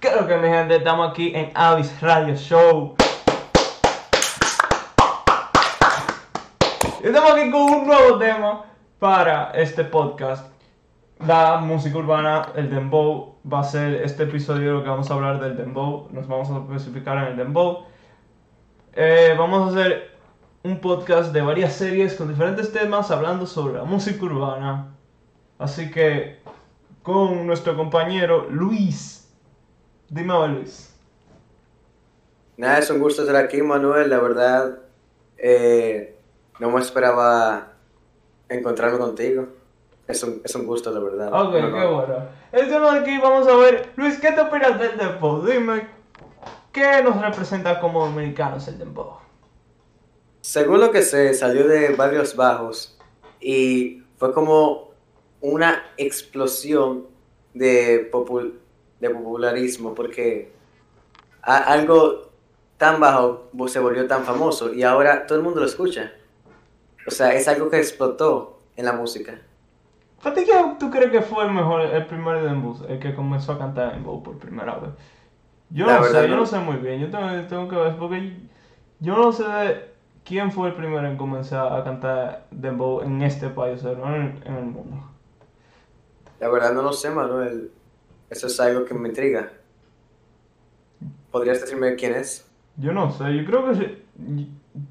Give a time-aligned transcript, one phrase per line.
[0.00, 2.94] Creo que mi gente, estamos aquí en Avis Radio Show.
[7.02, 8.64] Estamos aquí con un nuevo tema
[9.00, 10.52] para este podcast.
[11.26, 15.40] La música urbana, el dembow, va a ser este episodio lo que vamos a hablar
[15.40, 16.06] del dembow.
[16.12, 17.86] Nos vamos a especificar en el dembow.
[18.92, 20.16] Eh, vamos a hacer
[20.62, 24.94] un podcast de varias series con diferentes temas hablando sobre la música urbana.
[25.58, 26.38] Así que
[27.02, 29.17] con nuestro compañero Luis.
[30.08, 30.94] Dime, Luis.
[32.56, 34.10] Nada, es un gusto estar aquí, Manuel.
[34.10, 34.78] La verdad,
[35.36, 36.16] eh,
[36.58, 37.72] no me esperaba
[38.48, 39.48] encontrarme contigo.
[40.06, 41.28] Es un, es un gusto, la verdad.
[41.32, 41.76] Ok, No, no.
[41.76, 42.28] qué bueno.
[42.50, 43.90] El tema de aquí vamos a ver.
[43.96, 45.44] Luis, ¿qué te opinas del dembow?
[45.44, 45.86] Dime,
[46.72, 49.18] ¿qué nos representa como dominicanos el dembow?
[50.40, 52.98] Según lo que sé, salió de Barrios Bajos
[53.38, 54.92] y fue como
[55.42, 57.06] una explosión
[57.52, 58.54] de, popul-
[59.00, 60.52] de popularismo porque
[61.42, 62.32] algo
[62.78, 66.12] tan bajo se volvió tan famoso y ahora todo el mundo lo escucha.
[67.06, 69.40] O sea, es algo que explotó en la música.
[70.22, 70.44] ¿Para ti
[70.80, 74.22] tú crees que fue el mejor, el primer dembow, el que comenzó a cantar dembow
[74.22, 74.90] por primera vez?
[75.70, 76.46] Yo La no verdad, sé, yo no.
[76.46, 77.00] sé muy bien.
[77.00, 78.36] Yo tengo, tengo que ver porque
[79.00, 79.92] yo no sé
[80.24, 84.14] quién fue el primero en comenzar a cantar dembow en este país, o sea, no
[84.16, 84.96] en, en el mundo.
[86.40, 87.72] La verdad no lo sé, Manuel.
[88.30, 89.52] Eso es algo que me intriga.
[91.30, 92.46] ¿Podrías decirme quién es?
[92.76, 93.98] Yo no sé, yo creo que sí-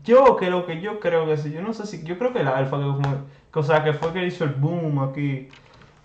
[0.03, 2.47] yo lo que yo creo que sí, yo no sé si, yo creo que el
[2.47, 3.17] Alfa que fue,
[3.53, 5.47] que, o sea, que fue que hizo el boom aquí,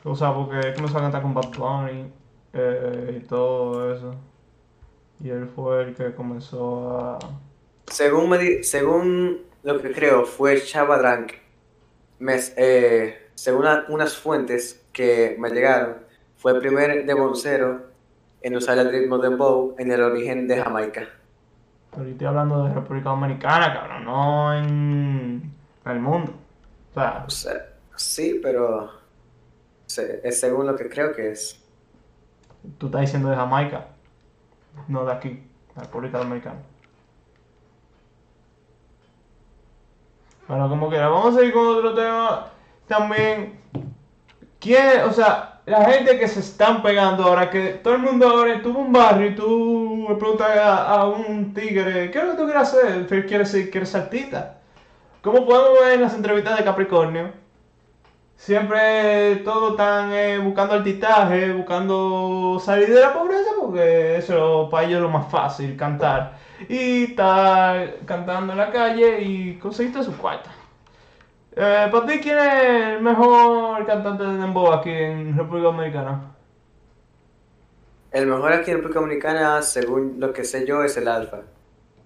[0.05, 2.13] o sea, porque él comenzó a cantar con Bad Bunny
[2.55, 4.15] eh, y todo eso,
[5.21, 7.19] y él fue el que comenzó a,
[7.87, 11.33] Según, me di- según lo que creo, fue Chava Drank.
[12.21, 16.02] Me- eh, según unas fuentes que me llegaron,
[16.43, 17.83] fue el primer deboncero
[18.43, 21.09] en usar el ritmo de bow en el origen de Jamaica.
[21.93, 26.33] pero yo estoy hablando de República Dominicana, cabrón, no en, el mundo,
[26.91, 28.91] o sea, O sea, sí, pero
[29.87, 31.65] es según lo que creo que es.
[32.77, 33.87] tú estás diciendo de Jamaica,
[34.89, 36.61] no de aquí, la República Dominicana.
[40.49, 42.51] Bueno, como quiera, vamos a seguir con otro tema
[42.89, 43.61] también.
[44.59, 48.61] ¿Quién, o sea, la gente que se están pegando ahora, que todo el mundo ahora
[48.63, 52.45] tuvo un barrio y tú le preguntas a, un tigre, ¿qué es lo que tú
[52.45, 53.07] quieres hacer?
[53.07, 54.59] ¿Qué ¿Quieres ser, quieres ser artista?
[55.23, 57.31] Como podemos ver en las entrevistas de Capricornio,
[58.37, 64.97] siempre todos están eh, buscando artistaje, buscando salir de la pobreza, porque eso para ellos
[64.97, 66.39] es lo más fácil, cantar.
[66.69, 70.51] Y estar cantando en la calle y conseguiste su cuarta.
[71.55, 76.21] Eh, para ti, ¿quién es el mejor cantante de dembow aquí en República Dominicana?
[78.11, 81.39] El mejor aquí en República Dominicana, según lo que sé yo, es el Alfa.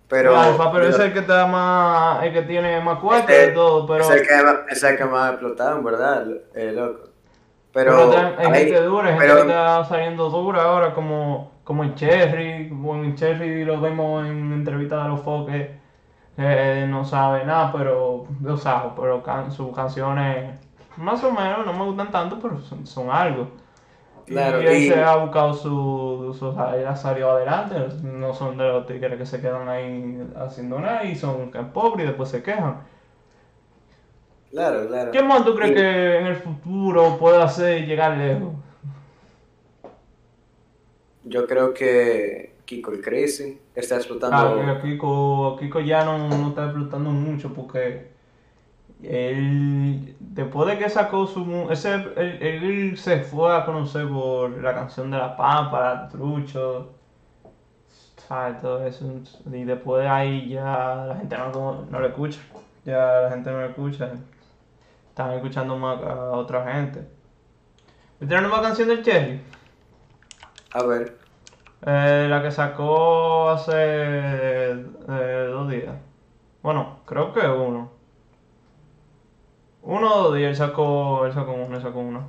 [0.09, 3.51] Pero, El Alfa, pero es el que está más, el que tiene más cuarta Este-
[3.51, 5.33] y todo, pero, es, el que, es el que más
[5.77, 7.09] en verdad, eh, loco.
[7.73, 10.95] pero, Pero, también hay hay- gente dura, hay pero- gente que está saliendo dura ahora,
[10.95, 15.71] como, como en Cherry, como en Cherry lo vemos en entrevistas de los foques,
[16.39, 20.55] eh, no sabe nada, pero, o sea, pero can- sus canciones,
[20.97, 23.49] más o menos, no me gustan tanto, pero son, son algo.
[24.27, 28.59] Claro, y él y- se ha buscado su, su, él ha salido adelante, no son
[28.59, 32.43] de los tigres que se quedan ahí haciendo nada y son pobres y después se
[32.43, 32.81] quejan.
[34.51, 35.11] Claro, claro.
[35.13, 38.53] ¿Qué más tú crees Y- que en el futuro puede hacer llegar lejos?
[41.25, 44.81] Yo creo que Kiko el Crazy está Ah, explotando.
[44.82, 48.10] que Kiko, Kiko ya no, no está explotando mucho porque
[49.03, 51.69] él, después de que sacó su...
[51.71, 56.93] Ese, él, él se fue a conocer por la canción de La Pampa, Trucho,
[58.28, 58.60] ¿sabes?
[58.60, 59.05] Todo eso.
[59.53, 62.41] Y después de ahí ya la gente no, no lo escucha.
[62.84, 64.10] Ya la gente no lo escucha.
[65.10, 67.06] Están escuchando más a otra gente.
[68.19, 69.41] ¿Viste la nueva canción del Cherry?
[70.72, 71.16] A ver,
[71.84, 75.94] Eh, la que sacó hace eh, dos días.
[76.62, 77.90] Bueno, creo que uno.
[79.82, 82.28] Uno o dos días él sacó, él sacó uno, él sacó uno.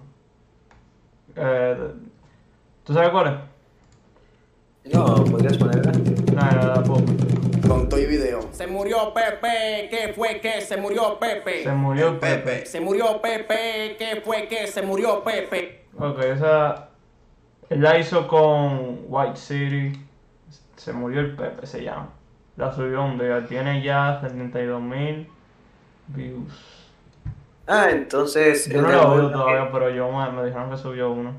[1.35, 1.91] Eh,
[2.83, 4.93] ¿Tú sabes cuál es?
[4.93, 5.91] no, podrías ponerla.
[6.33, 7.03] Nada, tampoco.
[7.67, 8.41] Con todo y video.
[8.51, 11.63] Se murió Pepe, ¿qué fue que se murió Pepe?
[11.63, 12.65] Se murió Pepe.
[12.65, 15.87] Se murió Pepe, ¿qué fue que se murió Pepe?
[15.99, 16.89] Ok, esa.
[17.69, 20.05] Él la hizo con White City.
[20.75, 22.09] Se murió el Pepe, se llama.
[22.55, 23.45] La subió un día.
[23.45, 25.27] Tiene ya 72 mil
[26.07, 26.87] views.
[27.67, 28.67] Ah, entonces.
[28.69, 31.33] Yo no lo veo todavía, pero yo me, me dijeron que subió uno.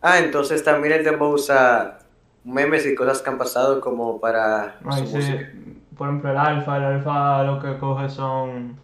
[0.00, 1.98] Ah, entonces también el dembow usa
[2.44, 5.16] memes y cosas que han pasado como para Ay, su sí.
[5.16, 5.48] música.
[5.96, 8.80] Por ejemplo, el alfa, el alfa lo que coge son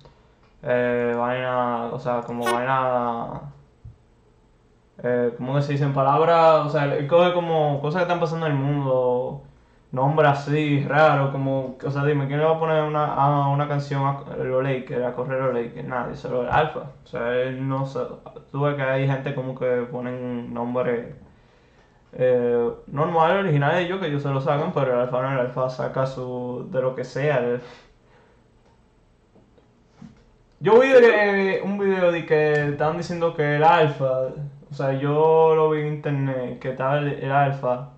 [0.62, 3.40] eh, vaina, o sea, como vaina,
[5.03, 6.67] eh, ¿cómo se dicen palabras?
[6.67, 9.43] O sea, él coge como cosas que están pasando en el mundo,
[9.93, 13.69] nombres así, raros, como, o sea, dime, ¿quién le va a poner una, a una
[13.69, 15.87] canción a los Lakers, a correr los Lakers?
[15.89, 16.81] Nadie, solo el alfa.
[17.05, 18.00] O sea, él no sé,
[18.53, 21.15] tú ves que hay gente como que ponen nombres
[22.12, 25.39] eh, normal, original de ellos, que ellos se lo sacan, pero el alfa no, el
[25.41, 27.61] alfa saca su, de lo que sea.
[30.61, 34.31] Yo vi de- un video de que estaban diciendo que el alfa,
[34.70, 37.91] o sea, yo lo vi en internet, que estaba el, el alfa,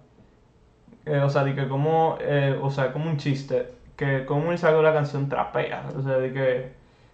[1.06, 4.58] eh, o sea, de que como, eh, o sea, como un chiste, que como él
[4.58, 6.72] sacó la canción trapea, o sea, de que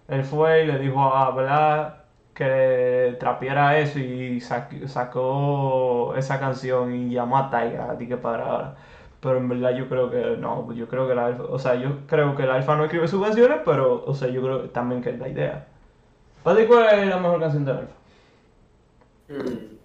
[0.09, 1.95] él fue y le dijo a Blas
[2.35, 8.45] que trapeara eso y sac- sacó esa canción y llamó a Taiga, ti que para
[8.47, 8.75] ahora.
[9.21, 12.07] Pero en verdad yo creo que no, yo creo que el alfa, o sea, yo
[12.07, 15.11] creo que el alfa no escribe sus canciones, pero, o sea, yo creo también que
[15.11, 15.67] es la idea.
[16.43, 17.95] ¿Para ti cuál es la mejor canción del alfa?
[19.29, 19.77] Mm.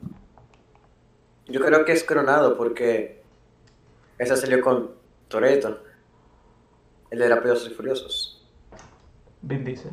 [1.47, 3.21] Yo creo que es Coronado porque
[4.17, 4.91] esa salió con
[5.27, 5.81] Toreto,
[7.09, 8.47] el de Rápidos y Furiosos.
[9.41, 9.91] Vin Diesel.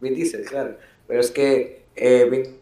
[0.00, 0.78] Vin Diesel, claro.
[1.06, 2.58] Pero es que eh, Vin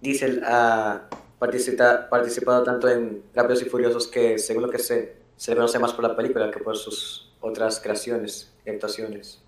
[0.00, 1.08] Diesel ha
[1.38, 5.78] participado, participado tanto en Rápidos y Furiosos que, según lo que sé, se le conoce
[5.78, 9.42] más por la película que por sus otras creaciones y actuaciones.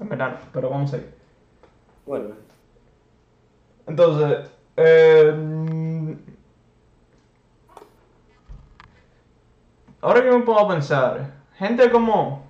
[0.00, 1.12] En verdad pero vamos a ir.
[2.06, 2.36] Bueno,
[3.86, 6.12] Entonces, eh, mm,
[10.02, 12.44] ahora que me pongo a pensar, gente como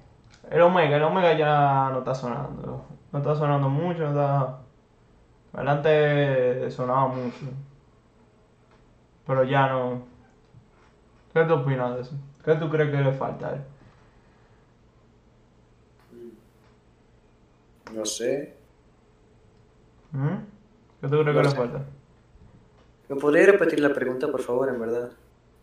[0.50, 4.58] el Omega, el Omega ya no está sonando, no está sonando mucho, no está...
[5.52, 7.46] Adelante sonaba mucho,
[9.26, 10.02] pero ya no.
[11.32, 12.16] ¿Qué tú opinas de eso?
[12.44, 13.62] ¿Qué tú crees que le falta a él?
[17.94, 18.54] no sé.
[20.12, 20.36] ¿Mm?
[21.00, 21.84] ¿Qué tú crees que le falta?
[23.08, 25.10] ¿Me podría repetir la pregunta, por favor, en verdad?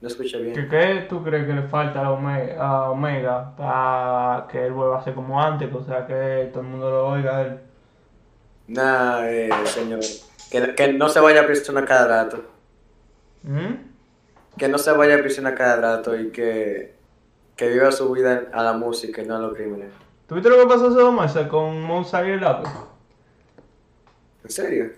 [0.02, 0.70] No escuché ¿Qué, bien.
[0.70, 5.04] qué tú crees que le falta a Omega, a Omega para que él vuelva a
[5.04, 5.74] ser como antes?
[5.74, 7.60] O sea, que todo el mundo lo oiga a él.
[8.68, 10.00] Nah, eh, señor.
[10.50, 12.44] Que, que no se vaya a prisión a cada rato.
[13.44, 13.74] ¿Mm?
[14.58, 16.96] Que no se vaya a prisión a cada rato y que,
[17.56, 19.92] que viva su vida a la música y no a los crímenes.
[20.28, 22.70] ¿Tú viste lo que pasó hace dos meses con Mozart y el lápiz?
[24.44, 24.92] ¿En serio?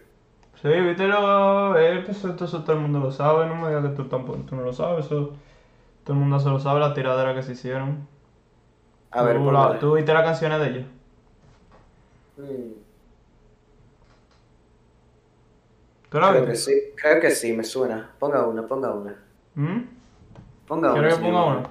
[0.64, 1.78] Sí, viste lo.
[1.78, 4.40] Él, pues, esto, eso todo el mundo lo sabe, no me digas que tú tampoco
[4.48, 5.34] tú no lo sabes, eso.
[6.06, 8.08] Todo el mundo se lo sabe, la tiradera que se hicieron.
[9.12, 9.78] A ver, ¿Tú, la-.
[9.78, 10.86] ¿Tú viste las canciones de ellos?
[12.38, 12.72] Mm,
[16.10, 18.12] ¿Tú la creo que sí, creo que sí, me suena.
[18.18, 19.16] Ponga una, ponga una.
[19.56, 19.82] ¿Mm?
[20.66, 21.00] Ponga una.
[21.00, 21.64] ¿Quieres que ponga una?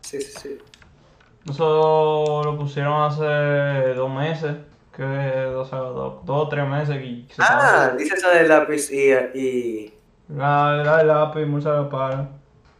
[0.00, 0.58] Sí, sí, sí.
[1.50, 4.56] Eso lo pusieron hace dos meses,
[4.96, 8.90] que, o sea, dos, dos o tres meses y se Ah, dice esa del lápiz
[8.90, 9.10] y...
[9.38, 9.94] y...
[10.28, 12.28] La, la del lápiz, mucha la para.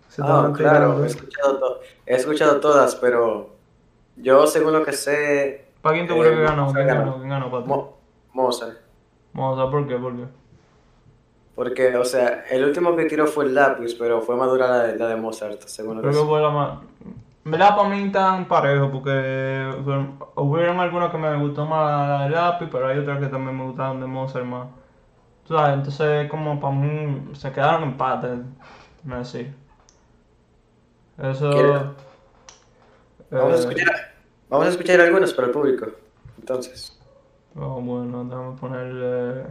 [0.08, 3.50] Se Ah, claro, he escuchado, he escuchado todas, pero
[4.16, 6.64] yo según lo que sé, ¿Para quién tú Eh, crees que ganó?
[6.66, 7.16] Mozart ¿Quién ganó.
[7.16, 7.68] ¿Quién ganó para ti?
[7.68, 7.98] Mo-
[8.32, 8.78] Mozart.
[9.34, 10.24] Ver por qué, por qué.
[11.54, 14.96] Porque, o sea, el último que tiró fue el lápiz, pero fue madura la de,
[14.98, 16.78] la de Mozart, según lo que Creo que fue la más.
[17.44, 19.70] Verdad, para mí tan parejo, porque
[20.36, 23.64] hubieron algunas que me gustó más la del lápiz, pero hay otras que también me
[23.64, 24.68] gustaron de Mozart más.
[25.46, 28.38] Tú sabes, entonces, como para mí, se quedaron empates,
[29.04, 29.54] no decir.
[31.18, 31.50] Eso.
[31.50, 31.82] ¿Quieres?
[33.30, 34.14] Vamos a eh, escuchar,
[34.48, 35.86] vamos a escuchar algunos para el público.
[36.38, 36.98] Entonces,
[37.56, 39.44] Oh, bueno, déjame ponerle.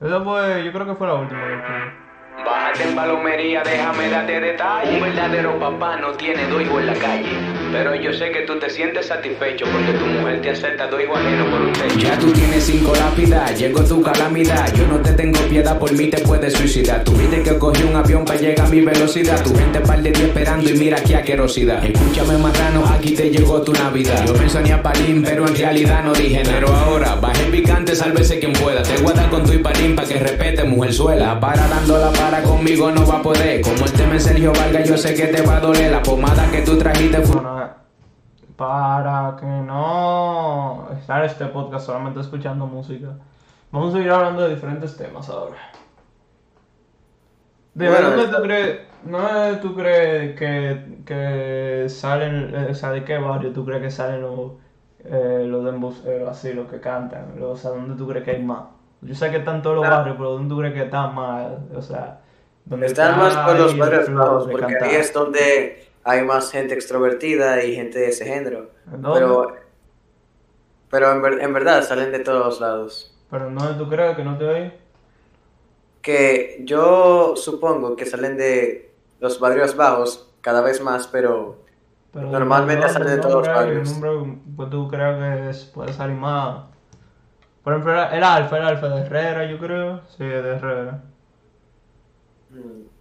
[0.00, 2.05] Esa fue, yo creo que fue la última que.
[2.44, 4.94] Bájate en palomería, déjame darte detalles.
[4.94, 7.45] Un verdadero papá no tiene hijos en la calle.
[7.72, 11.18] Pero yo sé que tú te sientes satisfecho porque tu mujer te acepta dos hijos
[11.18, 11.98] ajenos por un techo.
[11.98, 14.72] Ya tú tienes cinco lápidas, llegó tu calamidad.
[14.74, 17.04] Yo no te tengo piedad, por mí te puedes suicidar.
[17.04, 19.42] Tuviste que cogí un avión para llegar a mi velocidad.
[19.42, 21.84] Tu gente par de ti esperando y mira qué asquerosidad.
[21.84, 24.24] Escúchame, marrano, aquí te llegó tu Navidad.
[24.26, 26.54] Yo me soñé a Palín, pero en realidad no dije nada.
[26.54, 28.82] Pero ahora, baje picante, sálvese quien pueda.
[28.82, 31.38] Te guarda con tu y Palín pa' que respete, mujer suela.
[31.40, 33.60] Para dando la para conmigo no va a poder.
[33.60, 35.90] Como el tema es Sergio Vargas, yo sé que te va a doler.
[35.90, 37.40] La pomada que tú trajiste fue.
[38.56, 43.08] Eh, para que no estar este podcast solamente escuchando música,
[43.70, 45.56] vamos a ir hablando de diferentes temas ahora.
[47.74, 53.04] ¿De Bueno, dónde tú crees, no tú crees que, que salen, eh, o sea, de
[53.04, 54.52] qué barrio tú crees que salen los,
[55.04, 57.34] eh, los demboceros, así, los que cantan?
[57.42, 58.62] O sea, ¿dónde tú crees que hay más?
[59.02, 59.90] Yo sé que están todos los Ah.
[59.98, 61.48] barrios, pero ¿dónde tú crees que están más?
[61.74, 62.20] O sea,
[62.68, 64.88] Donde Están más por los barrios bajos, porque cantar.
[64.88, 68.70] ahí es donde hay más gente extrovertida y gente de ese género.
[68.86, 69.10] ¿Dónde?
[69.20, 69.56] Pero,
[70.90, 73.12] pero en, ver- en verdad salen de todos lados.
[73.30, 74.72] Pero no, ¿tú crees que no te oí?
[76.00, 81.58] Que yo supongo que salen de los barrios bajos cada vez más, pero
[82.12, 82.92] Pero Normalmente ¿dónde?
[82.92, 84.00] sale de ¿Dónde todos los barrios.
[84.56, 86.64] Pues tú crees que es- puede salir más.
[87.64, 90.00] Por ejemplo, el Alfa, el Alfa de Herrera, yo creo.
[90.16, 91.02] Sí, de Herrera.
[92.50, 92.95] mm.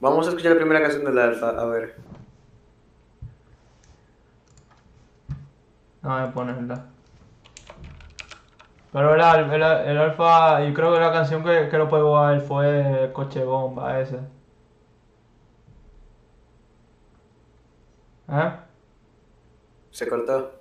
[0.00, 1.96] Vamos a escuchar la primera canción del Alfa, a ver.
[6.02, 6.86] No voy a ponerla.
[8.92, 12.32] Pero el, el, el Alfa, yo creo que la canción que, que lo pegó a
[12.34, 14.18] él fue Coche Bomba, ese.
[18.28, 18.52] ¿Eh?
[19.90, 20.52] Se cortó.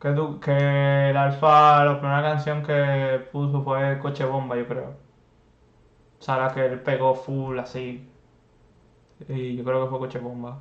[0.00, 4.94] Que, tú, que el Alfa, la primera canción que puso fue Coche Bomba, yo creo.
[6.18, 8.10] O sea, la que él pegó full así.
[9.28, 10.58] Y yo creo que fue Coche Bomba.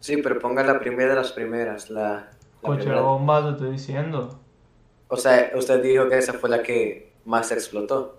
[0.00, 2.28] Sí, pero ponga la primera de las primeras, la, la
[2.62, 3.02] Coche primera.
[3.02, 4.38] Bomba, te estoy diciendo.
[5.08, 8.18] O sea, usted dijo que esa fue la que más explotó,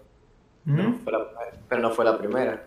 [0.65, 0.93] ¿Mm?
[1.03, 1.27] Fue la-
[1.67, 2.63] pero no fue la primera.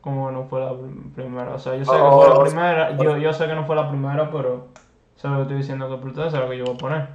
[0.00, 1.54] Como no fue la prim- primera.
[1.54, 2.96] O sea, yo sé Oh, que fue la oh, primera.
[2.96, 4.68] Yo, yo sé que no fue la primera, pero.
[5.16, 7.08] Sé lo que estoy diciendo que explotó, eso es lo que yo voy a poner.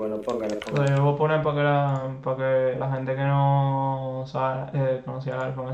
[0.00, 0.96] Bueno, póngala, póngala.
[0.96, 5.34] yo voy a poner para que la, que la gente que no sabe, eh, conocía
[5.34, 5.68] el en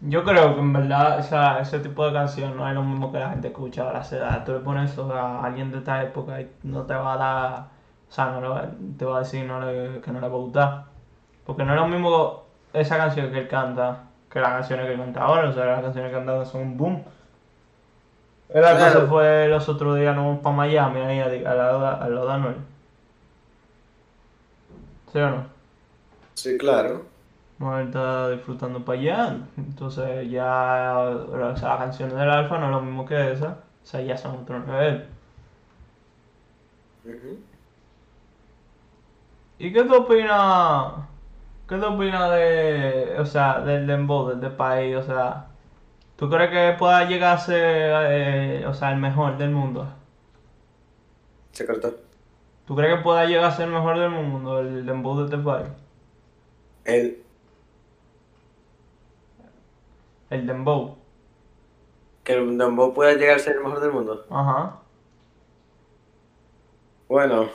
[0.00, 3.10] Yo creo que en verdad o sea, ese tipo de canción no es lo mismo
[3.12, 4.02] que la gente escucha ahora.
[4.04, 7.14] Se da, tú le pones eso a alguien de esta época y no te va
[7.14, 7.52] a dar,
[8.08, 8.68] o sea, no va-
[8.98, 9.60] te va a decir que no
[10.20, 10.84] le va a gustar.
[11.46, 12.42] Porque no es lo mismo
[12.72, 15.48] esa canción que él canta que las canciones que él canta ahora.
[15.48, 17.02] O sea, las canciones que canta son un boom.
[18.54, 19.08] Acá Claro.
[19.08, 22.56] fue los otros días no, para Miami, ahí a, a la, a la Anuel.
[25.12, 25.46] ¿Sí o no?
[26.34, 27.10] Sí, claro.
[27.58, 29.36] Manuel está disfrutando para allá.
[29.56, 33.58] Entonces ya o sea, las canciones del Alfa no es lo mismo que esa.
[33.82, 35.08] O sea, ya son otro nivel.
[39.58, 40.94] ¿Y qué tú opinas?
[41.68, 44.96] ¿Qué tú opinas de, o sea, del dembow, del de país?
[44.96, 45.51] O sea,
[46.16, 49.88] ¿tú crees que pueda llegar a ser, eh, o sea, el mejor del mundo?
[51.52, 51.94] Se cortó.
[52.66, 55.68] ¿Tú crees que pueda llegar a ser el mejor del mundo, el dembow de país?
[56.84, 57.22] El,
[60.30, 60.96] El dembow.
[62.24, 64.26] que el Dembow pueda llegar a ser el mejor del mundo.
[64.30, 64.82] Ajá.
[67.08, 67.48] Bueno,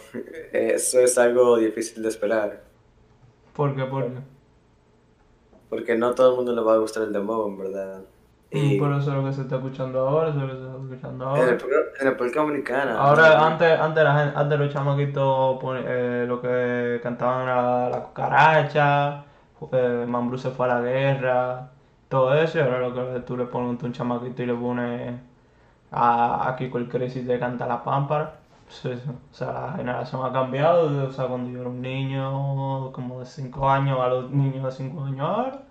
[0.54, 2.64] eso es algo difícil de esperar.
[3.54, 3.86] ¿Por qué?
[3.86, 4.22] ¿Por qué?
[5.70, 8.04] Porque no todo el mundo le va a gustar el Dembow, en verdad.
[8.50, 10.66] Y Por eso es lo que se está escuchando ahora, eso es lo que se
[10.66, 11.52] está escuchando en, ahora.
[11.52, 12.98] en la República Dominicana.
[12.98, 19.26] Ahora, antes, antes, la gente, antes los chamaquitos eh, lo que cantaban era la cucaracha,
[19.72, 21.72] eh, Mambrú se fue a la guerra,
[22.08, 25.14] todo eso, y ahora lo que tú le pones a un chamaquito y le pones
[25.92, 28.40] a, a Kiko el Crazy te canta la pámpara.
[28.66, 32.92] Pues eso, o sea, la generación ha cambiado, o sea, cuando yo era un niño
[32.92, 35.67] como de 5 años a los niños de 5 años ahora.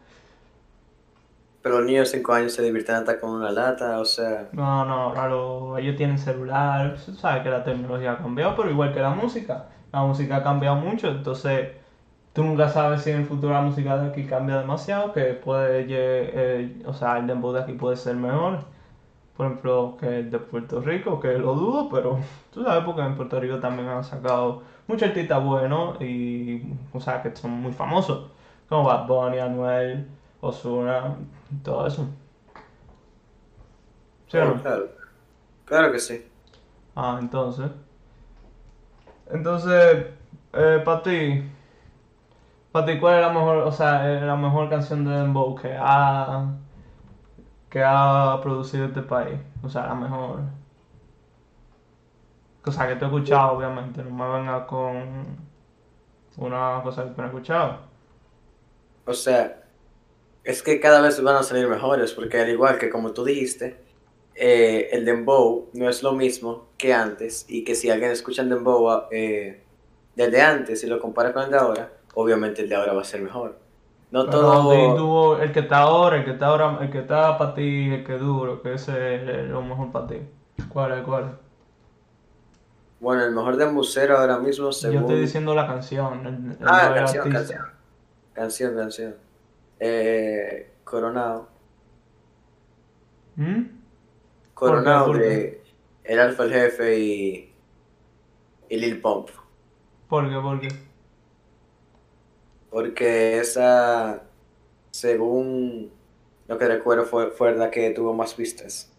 [1.67, 4.47] Pero los niños de 5 años se divierten hasta con una lata, o sea.
[4.53, 8.95] No, no, lo- ellos tienen celular, se sabe que la tecnología ha cambiado, pero igual
[8.95, 11.71] que la música, la música ha cambiado mucho, entonces
[12.33, 15.87] tú nunca sabes si en el futuro la música de aquí cambia demasiado, que puede,
[15.89, 18.61] eh, o sea, el dembow de aquí puede ser mejor,
[19.37, 22.19] por ejemplo, que el de Puerto Rico, que lo dudo, pero
[22.53, 27.23] tú sabes porque en Puerto Rico también han sacado muchos artistas buenos y, o sea,
[27.23, 28.31] que son muy famosos,
[28.69, 30.07] como Bad Bunny, Anuel,
[30.41, 31.17] Ozuna,
[31.63, 32.09] todo eso.
[34.29, 34.63] ¿Sí o no?
[34.63, 34.89] Claro.
[35.65, 36.27] Claro que sí.
[36.95, 37.71] Ah, entonces.
[39.31, 40.07] Entonces,
[40.53, 41.43] eh, para ti,
[42.73, 45.77] para ti, ¿cuál es la mejor, o sea, eh, la mejor canción de Dembow que
[45.79, 46.47] ha,
[47.71, 49.39] que ha producido este país?
[49.63, 50.41] O sea, la mejor
[52.67, 54.03] Cosa que te he escuchado, obviamente.
[54.03, 55.39] No me vengas con
[56.37, 57.79] una cosa que tú no has escuchado.
[59.07, 59.66] O sea,
[60.47, 63.77] es que cada vez van a salir mejores, porque al igual que como tú dijiste,
[64.35, 68.49] eh, el dembow no es lo mismo que antes, y que si alguien escucha el
[68.49, 69.63] dembow eh,
[70.15, 73.05] desde antes y lo compara con el de ahora, obviamente el de ahora va a
[73.05, 73.59] ser mejor.
[74.13, 75.43] No Pero todo...
[75.43, 78.15] el que está ahora, el que está ahora, el que está para ti, el que
[78.15, 80.17] es duro, que ese es lo mejor para ti.
[80.73, 81.05] ¿Cuál es?
[81.05, 81.31] ¿Cuál es?
[83.01, 86.27] Bueno, el mejor dembocero ahora mismo Yo estoy diciendo la canción.
[86.27, 87.65] el- el- Ah, canción, canción.
[88.33, 89.26] Canción, canción.
[89.81, 91.49] Eh, Coronado.
[93.37, 93.63] ¿Mm?
[94.55, 95.25] Coronado ¿Por qué?
[95.25, 95.63] de
[96.05, 97.55] El Alfa el Jefe y,
[98.69, 99.29] y Lil Pump.
[100.09, 100.37] ¿Por qué?
[100.37, 100.69] ¿Por qué?
[102.71, 104.23] Porque esa,
[104.91, 105.91] según
[106.49, 108.93] lo que recuerdo, fue, fue la que tuvo más vistas.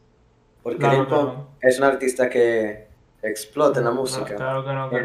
[0.62, 2.88] Porque Claro, Lil Pump es un artista que
[3.22, 4.36] explota en la música.
[4.36, 4.98] Claro que no, que.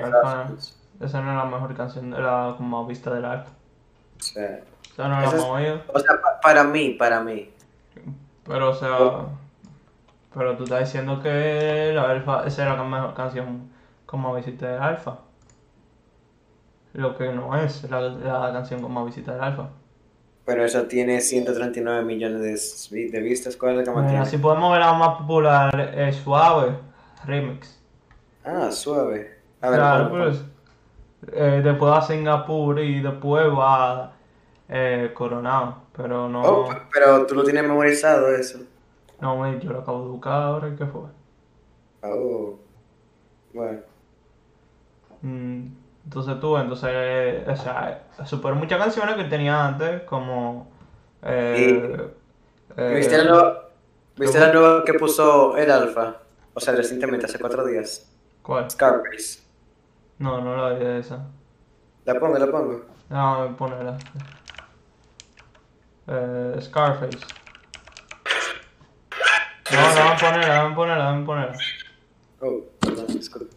[1.04, 3.50] Esa no es la mejor canción, de la como vista del alfa.
[3.50, 5.80] O sea, no la hemos oído.
[5.92, 7.50] o sea, pa- para mí, para mí.
[8.44, 8.98] Pero, o sea.
[10.34, 13.70] Pero tú estás diciendo que la alfa, esa era la mejor canción
[14.06, 15.18] como visita del alfa.
[16.94, 19.68] Lo que no es la, la canción como visita del alfa.
[20.44, 23.56] Pero esa tiene 139 millones de, de vistas.
[23.56, 24.26] ¿Cuál es la que más Bueno, tiene?
[24.26, 26.74] si podemos ver la más popular, es Suave,
[27.24, 27.80] Remix.
[28.44, 29.38] Ah, suave.
[29.60, 30.44] A ver, Claro, pues.
[31.32, 34.12] eh, después va a Singapur y después va
[34.68, 35.76] eh, Coronado.
[35.96, 36.42] Pero no.
[36.42, 38.60] Oh, p- pero tú lo tienes memorizado eso.
[39.20, 41.02] No, yo lo acabo de buscar ahora y qué fue.
[42.02, 42.58] Oh.
[43.52, 43.80] Bueno.
[45.22, 45.66] Mm,
[46.04, 50.66] Entonces tú, entonces, o sea, superó muchas canciones que tenía antes, como...
[51.22, 52.10] Eh,
[52.76, 53.68] eh, ¿Viste, la nueva,
[54.16, 56.16] ¿Viste la nueva que puso el Alfa?
[56.54, 58.10] O sea, recientemente, hace cuatro días.
[58.42, 58.70] ¿Cuál?
[58.70, 59.40] Scarface.
[60.18, 61.26] No, no la vi de esa.
[62.04, 62.84] La pongo, la pongo.
[63.08, 63.98] Déjame ponerla.
[66.08, 67.18] Eh, Scarface.
[69.70, 71.58] No, déjame ponerla, déjame ponerla, déjame ponerla.
[72.40, 73.56] Oh, perdón, disculpa.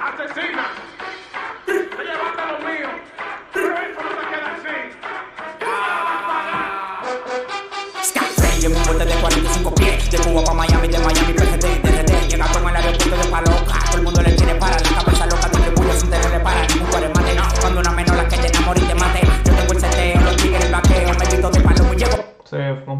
[0.00, 0.66] ¡Asesina!
[1.66, 2.88] ¡Te llevaste lo mío!
[3.52, 4.76] ¡Pero eso no te queda así!
[8.08, 11.32] Scarface en un bote de 45 pies De Cuba pa' Miami, de Miami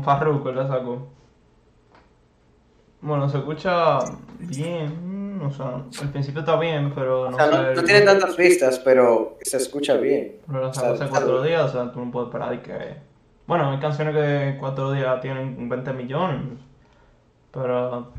[0.06, 1.08] Farruko la sacó.
[3.00, 3.98] Bueno, se escucha
[4.38, 8.78] bien, o sea, al principio está bien, pero no O sea, no, tiene tantas vistas,
[8.78, 10.36] pero se escucha bien.
[10.46, 12.96] Pero O sacó sea, hace cuatro días, o sea, tú no puedes esperar que...
[13.46, 16.58] Bueno, hay canciones que en cuatro días tienen 20 millones,
[17.52, 18.12] pero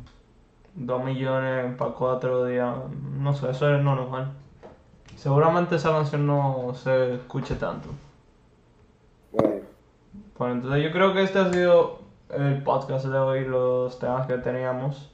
[0.76, 2.76] 2 millones para cuatro días,
[3.18, 4.34] no sé, eso es no normal.
[5.16, 7.90] Seguramente esa canción no se escuche tanto.
[10.38, 14.38] Bueno, entonces yo creo que este ha sido el podcast de hoy, los temas que
[14.38, 15.12] teníamos.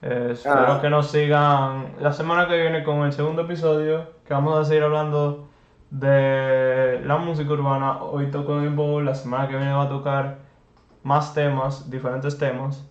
[0.00, 0.80] Eh, espero Ah.
[0.80, 4.84] que nos sigan la semana que viene con el segundo episodio, que vamos a seguir
[4.84, 5.48] hablando
[5.90, 8.02] de la música urbana.
[8.02, 10.38] Hoy tocó Dembow, la semana que viene va a tocar
[11.02, 12.88] más temas, diferentes temas.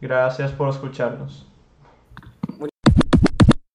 [0.00, 1.50] Gracias por escucharnos.